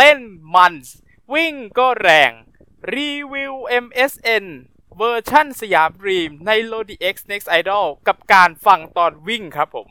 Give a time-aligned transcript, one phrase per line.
[0.00, 0.20] เต้น
[0.54, 0.74] มัน
[1.34, 2.32] วิ่งก็แรง
[2.94, 3.54] รีวิว
[3.84, 4.44] MSN
[4.96, 9.86] เวอร์ชั่นสยามดรีมใน Lodi X Next Idol กับการฟังตอนวิ่งครับผม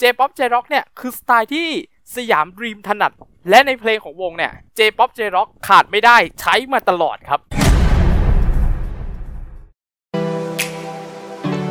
[0.00, 1.68] J-POP J-Rock เนี่ย คือสไตล์ที่
[2.16, 3.12] สยามดรีมถนัด
[3.50, 7.40] และในเพลงของวงเนี่ย J-POP J-Rock ขาดไม่ได้ใช้มาตลอดครับ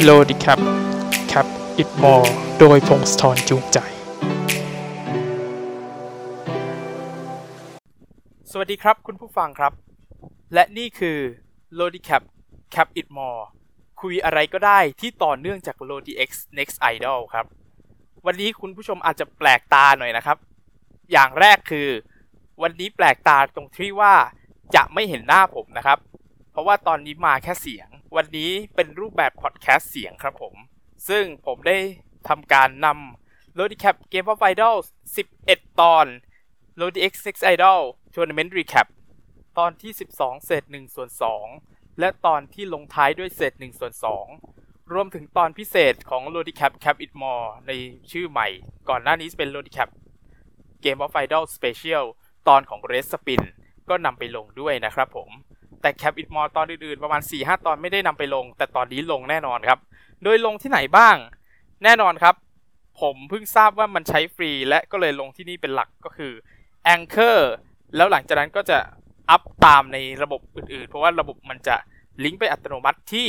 [0.04, 0.60] โลดิแคป
[1.28, 1.48] แคป
[1.78, 3.80] อิดมอร์โดยพงศธรจูงใจ
[8.56, 9.74] สวัสดีครับคุณผู้ฟังครับ
[10.54, 11.18] และนี่คือ
[11.80, 12.24] Lodi Cap
[12.74, 13.42] Cap It More
[14.02, 17.46] คุยอะไรก็ได้ที่ต่อเนื่องจาก Lodi X Next Idol ครับ
[18.26, 20.38] วันนี้คุณผู้ชมอาจจะแปลกตาหน่อยนะครับ
[21.12, 21.88] อย่างแรกคือ
[22.62, 24.14] วันนี้แปลกตาตรงที่ว่า
[24.76, 26.00] จะไม่เห็นหน้าผมนะครับ
[26.52, 30.56] เพราะว่าตอนนี้มาแค่เสียง วันนี้เป็นรูปแบบพอดแคสต์เสียงครับผม
[31.08, 31.78] ซึ่งผมได้
[32.28, 34.86] ทำการนำ Lodi Cap Game of Idols
[35.34, 36.06] 11 ตอน
[36.80, 37.82] Lodi X Next Idol
[38.16, 38.88] Tournament Recap
[39.58, 41.10] ตอนที่ 12 เศษ1ส่วน
[41.54, 43.94] 2และตอนที่ลงท้ายด้วยเศษ1ส่วน
[44.42, 47.72] 2รวมถึงตอนพิเศษของ Lodi Cap Cap It More ใน
[48.12, 48.48] ชื่อใหม่
[48.90, 49.90] ก่อนหน้านี้เป็น Lodi Cap
[50.84, 52.04] Game of Idol Special
[52.48, 53.42] ตอนของ Red Spin
[53.90, 55.30] ก็นำไปลงด้วยนะครับผม
[55.82, 59.80] แต่ Cap It More ตอนอื่นๆ ประมาณ 4-5 ตอนไม่ได้นำไปลง แต่ตอนนี้ลงแน่นอนครับ
[60.24, 61.16] โดยลงที่ไหนบ้าง
[61.84, 62.36] แน่นอนครับ
[63.02, 66.34] ผมเพิ่งทราบว่ามันใช้ฟรี และก็เลยลงที่นี่เป็นหลักก็คือ
[66.96, 67.40] Anchor
[67.96, 68.78] แล้วหลังจากนั้นก็จะ
[69.30, 71.76] อัพตามในระบบอื่นๆ เพราะว่าระบบมันจะ
[72.24, 73.28] ลิงก์ไปอัตโนมัติที่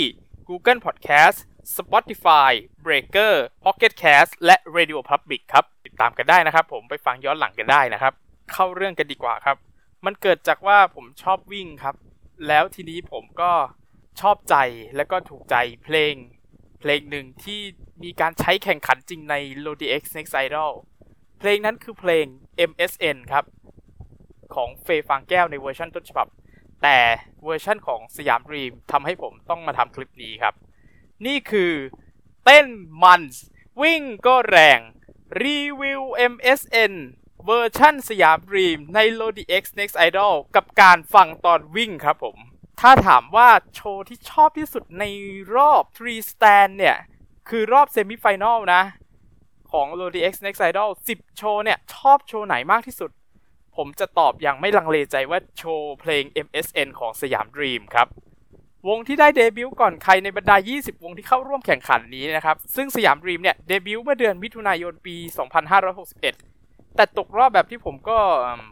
[0.48, 1.39] Google Podcast
[1.77, 2.51] Spotify
[2.84, 3.34] Breaker
[3.65, 8.12] Pocket Cast และ Radio Public ครับ ติดตามกันได้นะครับ ผมไปฟังย้อนหลังกันได้นะครับ
[8.53, 9.56] เข้าเรื่องกันดีกว่าครับ
[10.05, 11.97] มันเกิดจากว่าผมชอบวิ่งครับ
[12.49, 13.53] แล้วทีนี้ผมก็
[14.21, 14.56] ชอบใจ
[14.97, 16.15] และก็ถูกใจเพลง
[16.81, 17.61] เพลงหนึ่งที่
[18.03, 19.34] มีการใช้แข่งขันจริงใน
[19.65, 20.73] Lodi X Next Idol
[21.39, 22.27] เพลงนั้นคือเพลง
[22.71, 23.45] MSN ครับ
[24.55, 26.28] ของเฟย์ฟางแก้วในเวอร์ชันต้นฉบับ
[26.83, 26.98] แต่
[27.45, 30.55] เวอร์ชันของสยามดรีมทำให้ผมต้องมาทำคลิปนี้ครับ
[31.27, 31.72] นี่คือ
[32.44, 32.66] เต้น
[33.03, 33.22] มัน
[33.82, 34.81] วิ่งก็แรง
[35.43, 36.94] รีวิว MSN
[37.47, 42.37] เวอร์ชันสยามดรีมใน Lodi X Next Idol กับการฟังตอนวิ่งครับผม
[42.81, 45.05] ถ้าถามว่าโชว์ที่ชอบที่สุดใน
[45.56, 46.97] รอบ 3 stand เนี่ย
[47.49, 48.82] คือรอบ semi-final นะ
[49.71, 53.11] ของ Lodi X Next Idol 10 โชว์เนี่ย ชอบโชว์ไหนมากที่สุด
[53.77, 58.09] ผมจะตอบอย่างไม่ลังเลใจว่าโชว์เพลง MSN ของสยามดรีมครับ
[58.89, 65.17] วงที่ได้เดบิวต์ก่อนใครในบรรดา 20 วงที่เข้าร่วมแข่งขันนี้นะครับ ซึ่งสยามดรีมเนี่ยเดบิวต์เมื่อเดือนมิถุนายนปี
[65.87, 68.19] 2561 แต่ตกรอบแบบที่ผมก็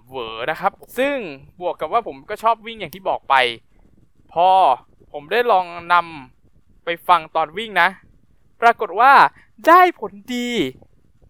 [0.09, 1.17] เหวอนะครับ ซึ่ง
[1.61, 3.34] บวกกับว่าผมก็ชอบวิ่งอย่างที่บอกไป
[4.33, 4.49] พอ
[5.13, 7.89] ผมได้ลองนำไปฟังตอนวิ่งนะ
[8.63, 9.13] ปรากฏว่า
[9.69, 10.49] ได้ผลดี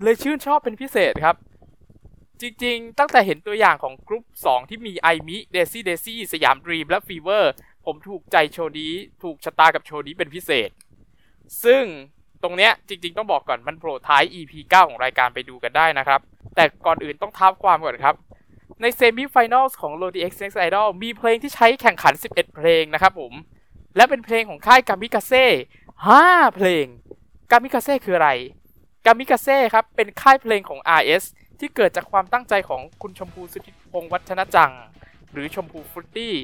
[0.02, 1.36] เลยชื่นชอบเป็นพิเศษครับ
[2.42, 7.52] จริงๆ ตั้งแต่เห็นตัวอย่างของกรุ๊ป 2 ที่มีไอมิเดซี่เดซี่สยามดรีมและฟีเวอร์
[7.86, 8.92] ผมถูกใจโชว์นี้
[9.22, 10.70] ถูกชะตากับโชว์นี้เป็นพิเศษ
[11.64, 11.84] ซึ่ง
[12.42, 16.20] ตรงเนี้ยจริงๆ ต้องบอกก่อนมันโผล่ท้าย EP 9 ของรายการไปดูกันได้นะครับ
[16.56, 18.14] แต่ก่อนอื่นต้องเท้าความก่อนครับ
[18.80, 23.32] ใน semi-final ของ Lodi X Next Idol มีเพลงที่ใช้แข่งขัน 11 เพลงนะครับผม
[23.96, 25.46] และเป็นเพลงของค่ายกามิกาเซ่
[26.00, 26.84] 5เพลง
[27.50, 28.30] กามิกาเซ่คืออะไร
[29.06, 31.24] กามิกาเซ่ครับเป็นค่ายเพลงของ RS
[31.64, 34.72] ที่เกิดจากความตั้งใจของคุณชมพูสุทธิพงษ์วัฒนจัง
[35.32, 36.34] หรือชมพูฟรุตตี้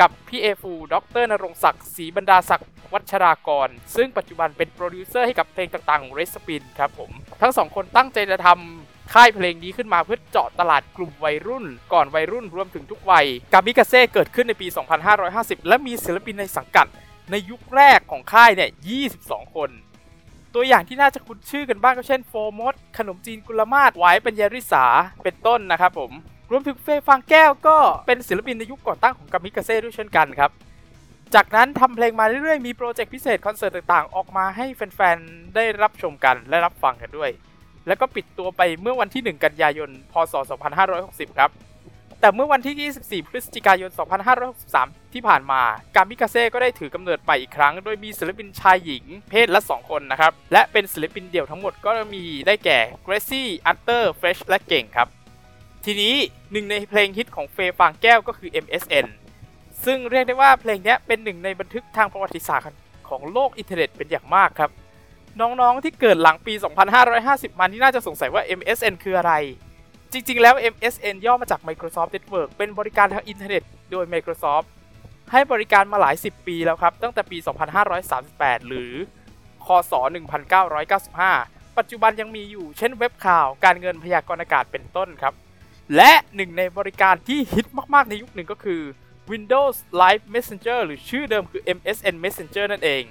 [0.00, 7.10] กับพี่เอฟูดรนรงศักดิ์ศรีบรรดาศักดิ์วัชรากร ซึ่งปัจจุบันเป็นโปรดิวเซอร์ให้กับเพลงต่างๆของเรสปินครับผม
[7.42, 14.66] ทั้งสองคนตั้งใจจะทำค่ายเพลงนี้ขึ้นมาเพื่อเจาะตลาดกลุ่มวัยรุ่น ก่อนวัยรุ่นรวมถึงทุกวัยกามิกาเซ่เกิดขึ้นในปี
[15.22, 16.86] 2550 และมีศิลปินในสังกัด
[17.30, 18.70] ในยุคแรกของค่ายเนี่ย
[19.10, 19.70] 22 คน
[20.54, 24.84] ตัวอย่างที่น่าจะคุ้นชื่อกันบ้างก็เช่นโฟมดขนมจีนกุลมาศหวายปัญญริสา
[25.24, 26.10] เป็นต้นนะครับผม
[26.50, 27.76] รวมถึงเฟย์ฟางแก้วก็
[28.06, 30.50] เป็นศิลปินในยุคก่อตั้งของกามิกาเซ่ด้วยเช่นกันครับ
[31.34, 37.30] จากนั้นทำเพลงมาเรื่อยๆ มีโปรเจกต์พิเศษคอนเสิร์ตต่างๆ ออกมาให้แฟนๆ ได้รับชมกันและรับฟังกันด้วย
[37.86, 40.34] แล้วก็ปิดตัวไปเมื่อวันที่ 1 กันยายน พศ
[40.86, 41.50] 2560 ครับ
[42.24, 42.90] แต่เมื่อวันที่
[43.24, 43.90] 24 พฤศจิกายน
[44.52, 45.60] 2563 ที่ผ่านมา
[45.96, 55.08] กามิกาเซ่ก็ได้ถือกำเนิดไปอีกครั้ง โดยมีศิลปินชายหญิง เพศละ 2 คนนะครับ และเป็นศิลปินเดี่ยวทั้งหมดก็มีได้แก่เกรซี่ อัตเตอร์ เฟรช และเก่งครับ
[55.84, 56.14] ทีนี้
[56.52, 59.06] หนึ่งในเพลงฮิตของเฟย์ฟางแก้วก็คือ MSN
[59.84, 62.66] ซึ่งเรียกได้ว่าเพลงนี้เป็นหนึ่งในบันทึกทางประวัติศาสตร์
[63.08, 64.70] ของโลกอินเทอร์เน็ตเป็นอย่างมากครับ
[65.40, 66.54] น้องๆที่เกิดหลังปี
[67.06, 69.34] 2550 มานี่น่าจะสงสัยว่า MSN คืออะไร
[70.12, 74.66] จริง ๆ แล้ว MSN ย่อมาจาก Microsoft Network เป็นบริการทางอินเทอร์เน็ตโดย Microsoft
[75.32, 77.38] ให้บริการมาหลาย 10 ปีแล้วครับ ตั้งแต่ปี
[78.02, 78.92] 2538 หรือ
[79.66, 79.92] คศ
[81.04, 85.34] 1995 ปัจจุบันยังมีอยู่เช่นเว็บข่าว การเงินพยากรณ์อากาศเป็นต้นครับ
[85.96, 88.82] และหนึ่งในบริการที่ฮิตมาก ๆ ในยุคหนึ่งก็คือ
[89.30, 93.02] Windows Live Messenger หรือชื่อเดิมคือ MSN Messenger นั่นเอง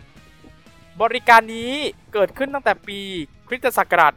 [1.01, 1.73] บริการนี้
[2.13, 2.99] เกิดขึ้นตั้งแต่ปี
[3.47, 4.13] คริสตศักราช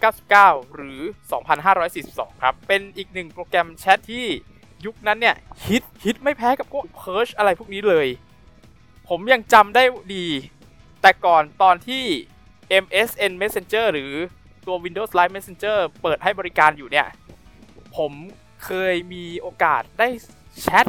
[0.00, 1.00] 1999 หรือ
[1.70, 4.26] 2542 ครับ เป็นอีกหนึ่งโปรแกรมแชทที่
[4.86, 5.36] ยุคนั้นเนี่ย
[5.66, 8.06] ฮิตฮิตไม่แพ้กับพวก Perch อะไรพวกนี้เลย
[9.08, 9.84] ผมยังจำได้
[10.14, 10.26] ดี
[11.02, 12.04] แต่ก่อนตอนที่
[12.84, 14.12] MSN Messenger หรือ
[14.66, 17.08] ตัว Windows Live Messenger เปิดให้บริการอยู่เนี่ย
[17.96, 18.12] ผม
[18.64, 20.08] เคยมีโอกาสได้
[20.60, 20.86] แชท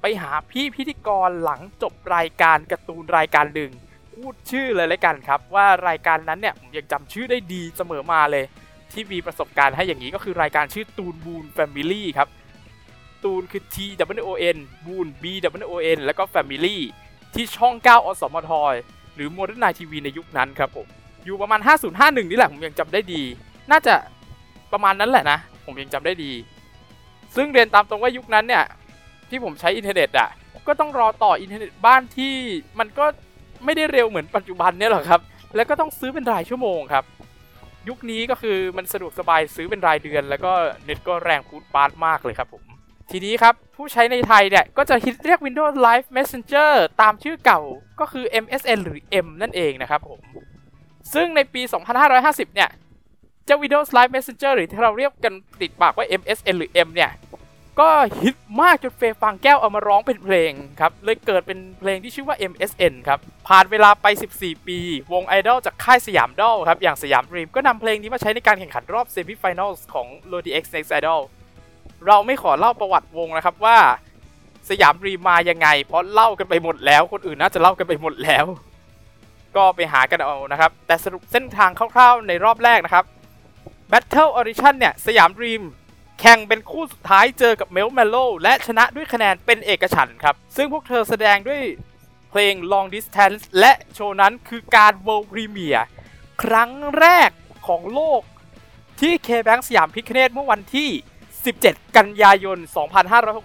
[0.00, 3.72] ไปหาพี่พิธีกรหลังจบรายการการ์ตูนรายการหนึ่ง
[4.16, 8.44] พูดชื่อเลยล้วกันครับ ว่ารายการนั้นเนี่ยผมยังจำชื่อได้ดีเสมอมาเลย
[8.92, 12.28] ที่มีประสบการณ์ให้อย่างนี้ก็คือรายการชื่อตูนบูนแฟมิลี่ครับ
[13.24, 13.76] ตูนคือ T
[14.22, 15.24] W O N บูน B
[15.64, 16.76] W O N แล้วก็ Family
[17.34, 18.50] ที่ช่อง 9 อสมท
[19.14, 20.86] หรือ Modern Night TV ในยุคนั้นครับผม
[21.24, 21.60] อยู่ประมาณ
[21.94, 23.22] 5051 นี่แหละผมยังจำได้ดี
[23.70, 23.94] น่าจะ
[24.72, 26.32] ประมาณนั้นแหละนะ ผมยังจำได้ดี
[27.36, 28.64] ซึ่งเรียนตามตรงว่ายุคนั้นเนี่ย
[29.30, 30.28] ที่ผมใช้อินเทอร์เน็ตอะ
[30.68, 32.34] ก็ต้องรอต่ออินเทอร์เน็ตบ้านที่
[32.78, 33.06] มันก็
[33.64, 35.20] ไม่ได้เร็วเหมือนปัจจุบันเนี่ยหรอกครับ
[35.56, 37.04] แล้วก็ต้องซื้อเป็นรายชั่วโมงครับ
[37.88, 40.52] ยุคนี้ก็คือมันสะดวกสบายซื้อเป็นรายเดือน แล้วก็
[40.84, 42.62] เน็ตก็แรงปรู๊ดปร๊าดมากเลยครับผม
[43.10, 47.60] ทีนี้ครับ ผู้ใช้ในไทยเนี่ย ก็จะฮิตเรียก Windows Live Messenger ตามชื่อเก่า
[48.00, 50.20] ก็คือ MSN หรือ M นั่นเองนะครับผม
[51.14, 51.62] ซึ่งในปี
[52.08, 52.70] 2550 เนี่ย
[53.46, 57.10] เจ้า Windows Live Messenger หรือที่เราเรียกกันติดปากว่า MSN หรือ M เนี่ย
[57.80, 57.90] ก็
[58.22, 63.18] ฮิตมากจนเฟย์ฟางแก้วเอามาร้องเป็นเพลงครับ เลยเกิดเป็นเพลงที่ชื่อว่า MSN ครับ
[63.48, 64.06] ผ่านเวลาไป
[64.36, 64.78] 14 ปี
[65.12, 71.20] วงไอดอลจากค่ายสยามดอลครับ อย่างสยามดรีมก็นำเพลงนี้มาใช้ในการแข่งขันรอบ semi-final ของ LODI X Next Idol
[72.06, 73.76] เราไม่ขอเล่าประวัติวงนะครับว่า
[74.70, 78.44] สยามดรีมมายังไง เพราะเล่ากันไปหมดแล้ว คนอื่นน่าจะเล่ากันไปหมดแล้ว
[79.56, 83.04] ก็ไปหากันเอานะครับ แต่สรุปเส้นทางคร่าวๆในรอบแรกนะครับ
[83.90, 85.62] Battle Audition เนี่ยสยามดรีม
[86.20, 91.62] แข่งเป็นคู่สุดท้ายเจอกับเมลเมโลและชนะด้วยคะแนนเป็นเอกฉันท์ครับ ซึ่งพวกเธอแสดงด้วย
[92.30, 95.84] เพลง Long Distance และโชว์นั้นคือการ World Premiere
[96.42, 97.30] ครั้งแรก
[97.66, 98.22] ของโลก
[99.00, 100.90] ที่ K-Bank สยามพิคเนตเมื่อวันที่
[101.42, 102.58] 17 กันยายน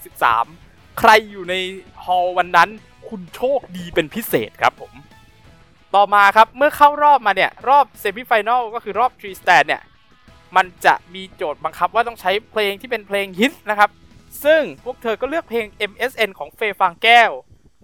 [0.06, 1.56] 2563 ใครอยู่ใน
[2.04, 2.70] ฮอล์วันนั้น
[3.08, 4.94] คุณโชคดีเป็นพิเศษครับผม
[5.96, 9.82] ต่อมาครับ เมื่อเข้ารอบมาเนี่ย รอบเซมิไฟแนลก็คือรอบ3 stand เนี่ย
[10.56, 13.90] มันจะมีโจทย์บังคับว่าต้องใช้เพลงที่เป็นเพลงฮิตนะครับ
[14.44, 17.32] ซึ่งพวกเธอก็เลือกเพลง MSN ของเฟยฟางแก้ว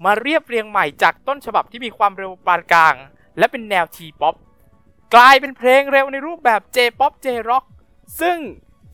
[0.05, 2.95] มาเรียบเรียงใหม่จากต้นฉบับที่มีความเร็วปานกลาง
[3.37, 4.35] และเป็นแนว T-POP
[5.15, 7.63] กลายเป็นเพลงเร็วในรูปแบบ J-POP J-Rock
[8.21, 8.37] ซึ่ง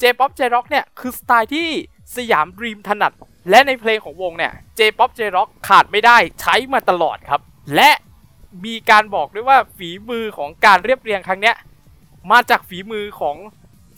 [0.02, 1.68] J-POP J-Rock เนี่ยคือสไตล์ที่
[2.16, 3.14] สยามดรีมถนัด
[3.50, 7.42] และในเพลงของวงเนี่ย J-POP J-Rock ขาดไม่ได้ใช้มาตลอดครับ
[7.76, 7.92] และ
[8.66, 11.56] มีการบอกด้วยว่าฝีมือของการเรียบเรียงครั้งเนี้ย
[12.32, 13.36] มาจากฝีมือของ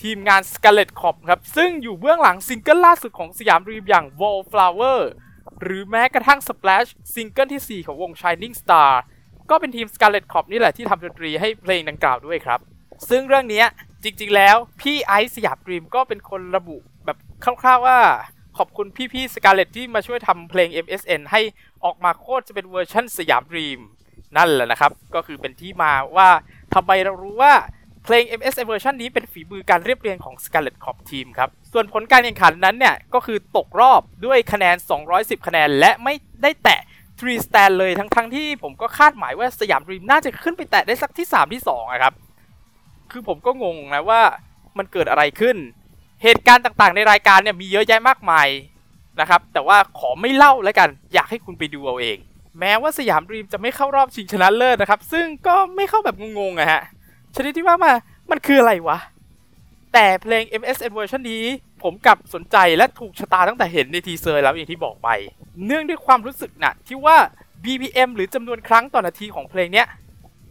[0.03, 4.99] ทีมงาน Scarlet Corp ครับ ซึ่งอยู่เบื้องหลังซิงเกิลล่าสุดของสยามดรีมอย่าง Wallflower
[5.61, 8.91] หรือแม้กระทั่ง Splash ซิงเกิลที่ 4 ของวง Shining Star
[9.49, 12.59] ก็เป็นทีม Scarlet Corp นี่แหละที่ทำดนตรีให้เพลงดังกล่าวด้วยครับ
[13.09, 13.63] ซึ่งเรื่องนี้
[14.03, 17.99] จริงๆ แล้วพี่ไอซ์สยามดรีมก็เป็นคนระบุแบบคร่าวๆว่า
[18.57, 21.41] ขอบคุณพี่ๆ Scarlet ที่มาช่วยทำเพลง MSN ให้
[21.83, 23.79] ออกมาโคตรจะเป็นเวอร์ชั่นสยามดรีม
[24.37, 26.29] นั่นแหละนะครับ ก็คือเป็นที่มาว่า
[26.73, 27.53] ทำไมเรารู้ว่า
[28.03, 34.75] เพลง MSN เวอร์ชันนี้เป็นฝีมือการเรียบเรียงของ Scarlet Corp Team ครับ ส่วนผลการแข่งขันนั้นเนี่ย ก็คือตกรอบด้วยคะแนน
[35.11, 36.13] 210 คะแนน และไม่
[36.43, 36.79] ได้แตะ
[37.17, 42.13] 3 stand เลยทั้งๆที่ผมก็คาดหมายว่าสยามดรีมน่าจะขึ้นไปแตะได้สักที่ 3 ที่2อะครับ
[43.11, 44.21] คือผมก็งงนะว่า
[44.77, 45.57] มันเกิดอะไรขึ้น
[46.23, 48.47] เหตุการณ์ต่างๆ ในรายการเนี่ยมีเยอะแยะมากมาย
[49.19, 52.17] นะครับ แต่ว่าขอไม่เล่าแล้วกัน อยากให้คุณไปดูเอาเอง
[52.59, 56.81] แม้ว่าสยามดรีมจะไม่เข้ารอบชิงชนะเลิศนะครับ ซึ่งก็ไม่เข้าแบบงงๆอะฮะ
[57.35, 57.93] ชนิดที่ว่ามา
[58.31, 58.99] มันคืออะไรวะ
[59.93, 61.43] แต่เพลง MSN เวอร์ชันนี้
[61.83, 65.09] ผมกลับสนใจและถูกชะตาตั้งแต่เห็นใน teaser แล้วอย่างที่บอกไป
[65.65, 67.17] เนื่องด้วยความรู้สึกนะที่ว่า
[67.63, 69.87] BPM หรือจำนวนครั้งต่อนาทีของเพลงเนี้ย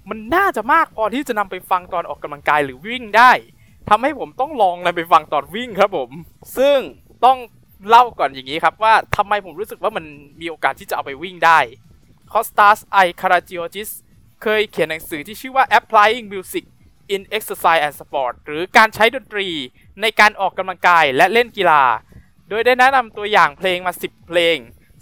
[0.09, 3.33] มันน่าจะมากพอที่จะนำไปฟังตอนออกกำลังกายหรือวิ่งได้
[3.91, 6.11] ทำให้ผมต้องลองนำไปฟังตอนวิ่งครับผม
[6.57, 6.79] ซึ่ง
[7.25, 7.39] ต้อง
[7.89, 10.05] เล่าก่อนอย่างนี้ครับว่าทำไมผมรู้สึกว่ามัน
[10.41, 11.59] มีโอกาสที่จะเอาไปวิ่งได้
[12.33, 13.91] Costas I Karageorghis
[14.43, 16.65] เคยเขียนหนังสือที่ชื่อว่า Applying Music
[17.15, 19.49] in Exercise and Sport หรือการใช้ดนตรี
[20.01, 21.83] ในการออกกำลังกายและเล่นกีฬา
[22.49, 24.57] โดยได้แนะนำตัวอย่างเพลงมา 10 เพลง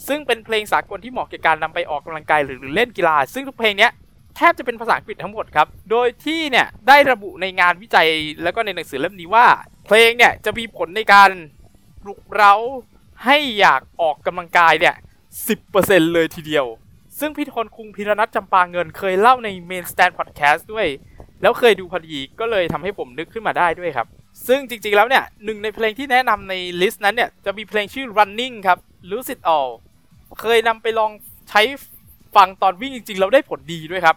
[0.09, 3.93] ซึ่งเป็นเพลงสากลที่เหมาะกับการนำไปออกกำลังกายหรือเล่นกีฬา ซึ่งทุกเพลงเนี้ย
[4.37, 8.09] แทบจะเป็นภาษาอังกฤษทั้งหมดครับ โดยที่เนี่ยได้ระบุในงานวิจัย
[8.43, 9.47] แล้วก็ในหนังสือเล่มนี้ว่า
[9.87, 11.31] เพลงเนี่ยจะมีผลในการ
[12.03, 12.55] ปลุกเร้า
[13.25, 14.95] ให้อยากออกกำลังกายเนี่ย
[15.55, 16.67] 10%เลยทีเดียว
[17.21, 20.87] ซึ่งพี่ทนคุงพิรนัทจำปาเงินเคยเล่าใน Main Stand Podcast ด้วย
[21.43, 24.07] แล้วเคยดูพอดีก็เลยทำให้ผมนึกขึ้นมาได้ด้วยครับ
[24.49, 28.79] ซึ่งจริงๆแล้วเนี่ยหนึ่งในเพลงที่แนะนำในลิสต์นั้นเนี่ยจะมีเพลงชื่อ running ครับ
[29.11, 29.71] lose it all
[30.41, 31.11] เคยนำไปลอง
[31.51, 31.63] ใช้
[32.37, 34.17] ฟังตอนวิ่งจริงๆ แล้วได้ผลดีด้วยครับ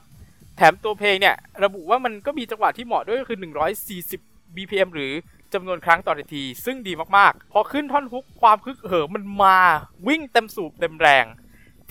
[0.58, 3.38] แถมตัวเพลงเนี่ยระบุว่ามันก็มีจังหวะที่เหมาะด้วยก็คือ
[3.98, 5.12] 140 BPM หรือ
[5.54, 9.58] จำนวนครั้งต่อนาที ซึ่งดีมากๆ พอขึ้นท่อนฮุกความคึกเหิมมันมา
[10.08, 11.26] วิ่งเต็มสูบเต็มแรง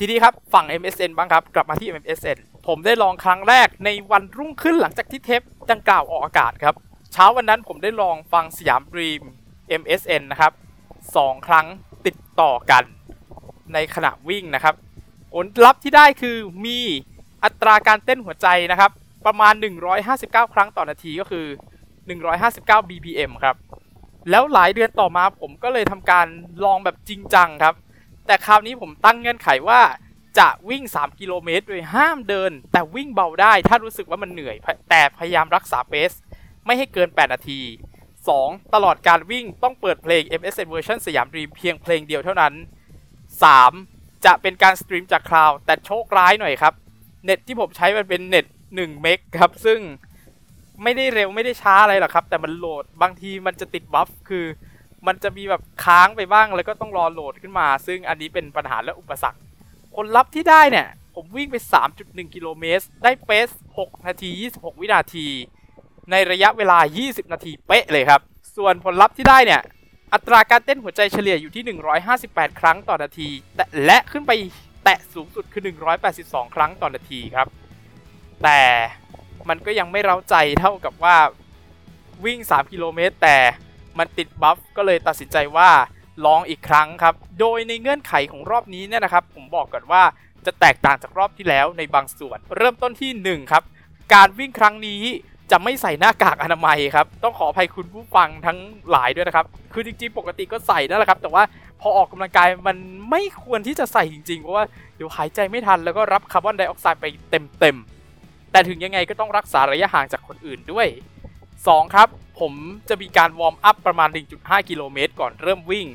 [0.04, 6.74] ทีนี้ครับฝั่ง MSN บ้างครับ กลับมาที่ MSN ผมได้ลองครั้งแรกในวันรุ่งขึ้นหลังจากที่เทปดังกล่าวออกอากาศครับ
[7.12, 9.22] เช้าวันนั้นผมได้ลองฟังสยามรีม
[9.80, 10.52] MSN นะครับ
[11.16, 11.66] สองครั้ง
[12.06, 12.84] ติดต่อกัน
[13.72, 14.74] ในขณะวิ่งนะครับ
[15.32, 16.78] ผลลัพธ์ที่ได้คือมี
[17.44, 18.90] อัตราการเต้นหัวใจนะครับ
[19.26, 19.54] ประมาณ
[20.04, 21.46] 159 ครั้งต่อนาทีก็คือ
[22.18, 23.56] 159 BPM ครับ
[24.30, 26.26] แล้วหลายเดือนต่อมาผมก็เลยทำการ
[26.64, 27.76] ลองแบบจริงจังครับ
[28.26, 29.80] แต่คราวนี้ผมตั้งเงื่อนไขว่า
[30.38, 34.56] จะวิ่ง 3 กิโลเมตร โดยห้ามเดิน แต่วิ่งเบาได้ ถ้ารู้สึกว่ามันเหนื่อย
[34.90, 36.12] แต่พยายามรักษา pace
[36.66, 37.60] ไม่ให้เกิน 8 นาที
[38.16, 38.74] 2.
[38.74, 42.54] ตลอดการวิ่งต้องเปิดเพลง MSN เวอร์ชันสยามดรีมเพียงเพลงเดียวเท่านั้น
[43.58, 44.24] 3.
[44.24, 46.74] จะเป็นการ stream จาก cloud แต่โชคร้ายหน่อยครับ
[47.24, 49.80] เน็ตที่ผมใช้มันเป็นเน็ต1เมกครับ ซึ่ง
[50.82, 54.44] ไม่ได้เร็วไม่ได้ช้าอะไรหรอกครับ แต่มันโหลดบางทีมันจะติดบัฟคือ
[55.06, 59.40] มันจะมีแบบค้างไปบ้างแล้วก็ต้องรอโหลดขึ้นมา ซึ่งอันนี้เป็นปัญหาและอุปสรรค
[59.94, 61.56] ผลลัพธ์ที่ได้เนี่ย ผมวิ่งไป
[61.94, 65.26] 3.1 กิโลเมตร ได้เปส 6 นาที 26 วินาที
[66.10, 68.20] ในระยะเวลา 20 นาทีเป๊ะเลยครับ
[68.56, 69.60] ส่วนผลลัพธ์ที่ได้เนี่ย
[70.14, 71.78] อัตราการเต้นหัวใจเฉลี่ยอยู่ที่
[72.16, 74.32] 158 ครั้งต่อนาทีแต่และขึ้นไป
[74.84, 75.62] แตะสูงสุดคือ
[76.08, 77.46] 182 ครั้งต่อนาทีครับ
[78.42, 78.60] แต่
[79.48, 81.16] มันก็ยังไม่เร้าใจเท่ากับว่า
[82.24, 83.36] วิ่ง 3 กิโลเมตรแต่
[83.98, 85.70] มันติดบัฟก็เลยตัดสินใจว่า
[86.26, 90.02] ลองอีกครั้งครับ โดยในเงื่อนไขของรอบนี้เนี่ยนะครับ ผมบอกก่อนว่า
[90.46, 93.62] จะแตกต่างจากรอบที่แล้วในบางส่วน เริ่มต้นที่ 1 ครับ
[94.14, 95.02] การวิ่งครั้งนี้
[95.50, 98.58] จะไม่ใส่หน้ากากอนามัยครับ ต้องขออภัยคุณผู้ฟังทั้ง
[98.90, 101.42] หลายด้วยนะครับ คือจริงๆ ปกติก็ใส่นั่นแหละครับ แต่ว่า
[101.80, 102.76] พอออกกำลังกายมัน
[103.10, 104.64] ไม่ควรที่จะใส่จริงๆ เพราะว่า
[104.96, 110.86] เดี๋ยวหายใจไม่ทันแล้วก็รับคาร์บอนไดออกไซด์ไปเต็มๆ แต่ถึงยังไงก็ต้องรักษาระยะห่างจากคนอื่นด้วย
[111.66, 112.08] 2 ครับ
[112.40, 112.52] ผม
[112.88, 115.86] จะมีการวอร์มอัพประมาณ 1.5 กิโลเมตรก่อนเริ่มวิ่ง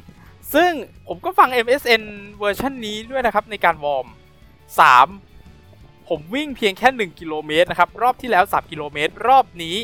[0.53, 0.71] ซึ่ง
[1.07, 2.03] ผมก็ฟัง MSN
[2.39, 4.07] เวอร์ชันนี้ด้วยนะครับในการวอร์ม
[4.88, 6.09] 3.
[6.09, 9.77] ผมวิ่งเพียงแค่ 1 กิโลเมตรนะครับ รอบที่แล้ว 3 กิโลเมตร รอบนี้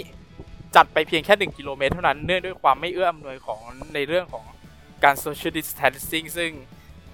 [0.76, 3.60] จัดไปเพียงแค่ 1 กิโลเมตรเท่านั้น เนื่องด้วยความไม่เอื้ออำนวยของ
[3.96, 4.46] ในเรื่องของ
[5.04, 6.52] การ social distancing ซึ่ง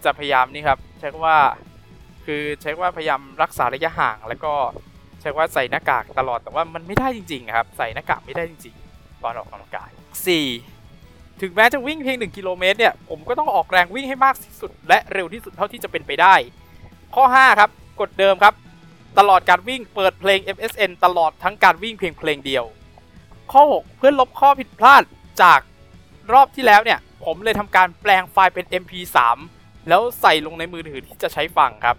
[0.04, 1.38] จะพยายามนี่ครับ ใช้ว่า
[2.26, 4.54] คือใช้ว่าพยายามรักษาระยะห่างแล้วก็
[5.22, 9.90] ใช้ว่าใส่หน้ากากตลอดแต่ว่ามันไม่ได้จริงๆครับ ใส่หน้ากากไม่ได้จริงๆตอนออกกำลังกาย
[10.66, 11.42] 4.
[11.42, 16.36] ถึงแม้จะวิ่งเพียง 1 กิโลเมตรเนี่ย ผมก็ต้องออกแรงวิ่งให้มากที่สุด และเร็วที่สุดเท่าที่จะเป็นไปได้
[17.16, 17.70] ข้อ 5 ครับ
[18.02, 18.54] กฎเดิมครับ
[19.20, 22.66] ตลอดการวิ่งเปิดเพลง MSN ตลอดทั้งการวิ่งเพียงเพลงเดียว
[23.52, 25.04] ข้อ 6 เพื่อลบข้อผิดพลาด
[25.42, 25.60] จาก
[26.34, 29.18] รอบที่แล้วเนี่ย ผมเลยทำการแปลงไฟล์เป็น MP3
[29.90, 31.98] แล้วใส่ลงในมือถือที่จะใช้ฟังครับ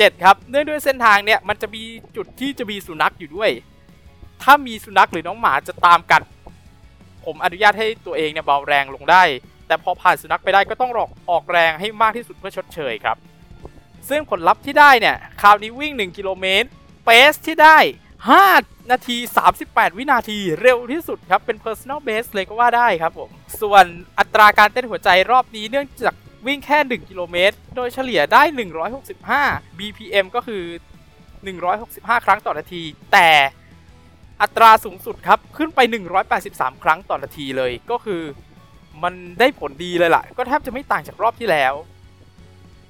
[0.00, 1.82] 7 ครับเนื่องด้วยเส้นทางเนี่ยมันจะมี
[2.16, 3.50] จุดที่จะมีสุนัขอยู่ด้วย
[4.42, 6.22] ถ้ามีสุนัขหรือน้องหมาจะตามกัด
[7.24, 9.22] ผมอนุญาตให้ตัวเองเนี่ยเบาแรงลงได้
[9.66, 13.16] แต่พอผ่านสุนัขไปได้ก็ต้องออกออกแรงให้มากที่สุดเพื่อชดเชยครับ
[14.08, 16.68] ซึ่งผลลัพธ์ที่ได้เนี่ยคราวนี้วิ่ง 1 กิโลเมตร
[17.04, 17.78] เปสที่ได้
[18.34, 19.16] 5 นาที
[19.58, 23.84] 38 วินาทีเร็วที่สุดครับ เป็น personal best เลยก็ว่าได้ครับผม ส่วน
[24.18, 26.14] อัตราการเต้นหัวใจรอบนี้เนื่องจาก
[26.46, 28.42] วิ่งแค่ 1 กิโลเมตร โดยเฉลี่ยได้
[29.10, 30.62] 165 BPM ก็คือ
[31.44, 32.82] 165 ครั้งต่อนาที
[33.12, 33.28] แต่
[34.42, 35.80] อัตราสูงสุดครับ ขึ้นไป
[36.32, 38.22] 183 ครั้งต่อนาทีเลย ก็คือ
[39.02, 41.74] มันได้ผลดีเลยล่ะ ก็แทบจะไม่ต่างจากรอบที่แล้ว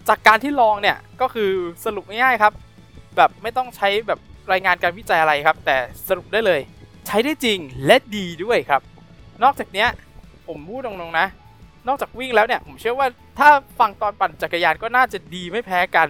[0.08, 1.50] จากการที่ลองเนี่ย ก็คือ
[1.84, 2.52] สรุปง่ายๆครับ
[3.16, 4.20] แบบไม่ต้องใช้แบบ
[4.52, 5.76] รายงานการวิจัยอะไรครับ แต่
[6.08, 6.60] สรุปได้เลย
[7.06, 8.82] ใช้ได้จริงและดีด้วยครับ
[9.42, 9.86] นอกจากนี้
[10.46, 11.26] ผมพูดตรงๆนะ
[11.88, 13.48] นอกจากวิ่งแล้วเนี่ยผมเชื่อว่าถ้า
[13.80, 16.08] ฟังตอนปั่นจักรยานก็น่าจะดีไม่แพ้กัน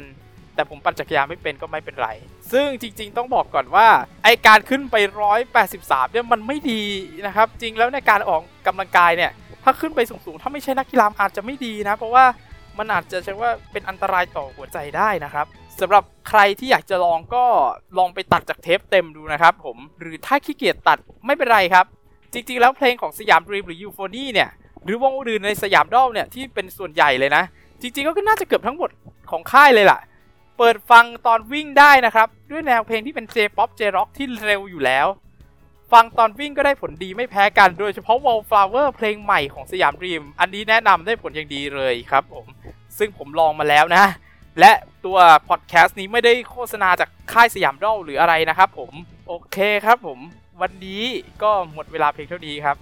[0.55, 2.09] แต่ผมปั่นจักรยานไม่เป็นก็ไม่เป็นไร
[2.53, 3.87] ซึ่งจริง ๆ ต้องบอกก่อนว่า
[4.25, 4.97] ไอการขึ้นไป
[5.55, 6.83] 183เนี่ยมันไม่ดี
[7.27, 9.31] นะครับ จริงแล้วในการออกกำลังกายเนี่ย
[9.65, 12.25] ถ้าขึ้นไปสูงๆถ้าไม่ใช่นักกีฬาอาจจะไม่ดีนะ เพราะว่า
[12.79, 15.47] มันอาจจะใช้ว่าเป็นอันตรายต่อหัวใจได้นะครับ
[15.81, 17.45] สำหรับใครที่อยากจะลองก็
[17.99, 21.87] ลองไปตัดจากเทปเต็มดูนะครับผมหรือถ้าขี้เกียจตัดไม่เป็นไรครับ
[22.33, 24.51] จริงๆ แล้วเพลงของสยามดรีมหรือยูโฟนี่เนี่ย
[24.85, 27.45] หรือวงอื่นในสยามดอลเนี่ยที่เป็นส่วนใหญ่เลยนะ
[27.81, 28.91] จริงๆก็น่าจะเกือบทั้งหมด
[29.31, 30.01] ของค่ายเลยล่ะ
[30.59, 35.07] เปิดฟังตอนวิ่งได้นะครับ ด้วยแนวเพลงที่เป็น J-POP J-Rock ที่เร็วอยู่แล้ว
[35.93, 42.47] ฟังตอนวิ่งก็ได้ผลดีไม่แพ้กัน โดยเฉพาะ Wallflower เพลงใหม่ของสยามดรีม อันนี้แนะนำได้ผลอย่างดีเลยครับผม
[42.99, 44.05] ซึ่งผมลองมาแล้วนะ
[44.61, 44.73] และ
[45.05, 48.93] ตัวพอดแคสต์นี้ไม่ได้โฆษณาจากค่ายสยามดอลหรืออะไรนะครับผม
[49.29, 50.19] โอเคครับผม
[50.63, 51.03] วันนี้
[51.43, 52.77] ก็หมดเวลาเพียงเท่านี้ครับ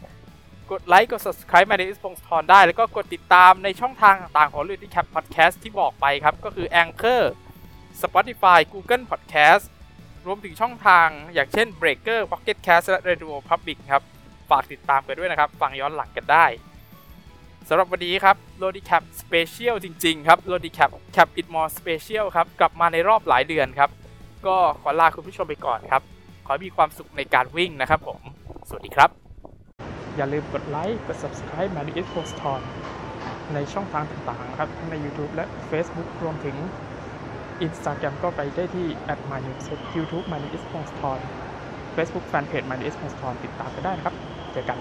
[0.73, 7.23] กดไลค์กด subscribe มาในอิสพงศธรได้ แล้วก็กดติดตามในช่องทางต่างๆของ Ludy Cap Podcast ที่บอกไปครับ ก็คือ Anchor
[8.03, 9.65] Spotify Google Podcast
[10.27, 14.03] รวมถึงช่องทางอย่างเช่น Breaker Pocket Cast และ Radio Public ครับ
[14.51, 16.47] ฝากติดตามกันด้วยนะครับ ฟังย้อนหลังกันได้
[17.69, 23.91] สำหรับวันนี้ครับ Lodi Cap Special จริง ๆ ครับ Lodi Cap Cap It More Special ครับ กลับมาในรอบหลายเดือนครับ
[24.47, 26.03] ก็ขอลาคุณผู้ชมไปก่อนครับ
[26.47, 28.21] ขอมีความสุขในการวิ่งนะครับผม
[28.69, 29.22] สวัสดีครับ
[30.17, 32.63] อย่าลืมกดไลค์ กด subscribe มาดิอิสโพสทอน
[33.55, 36.57] ในช่องทางต่างๆครับทั้งใน YouTube และ Facebook รวมถึง
[37.67, 40.57] Instagram ก็ไปได้ที่ at m y n e w s YouTube m y n e w
[40.63, 41.19] s p o s t o n
[41.97, 44.15] Facebook Fanpage m y n e w s p o s t o n ติดตามกันได้นะครับ
[44.53, 44.79] เจอกัน